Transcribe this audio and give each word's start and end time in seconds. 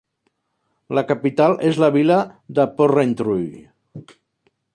La 0.99 1.03
capital 1.11 1.53
és 1.71 1.77
la 1.83 1.91
vila 1.99 2.17
de 2.61 2.67
Porrentruy. 2.81 3.47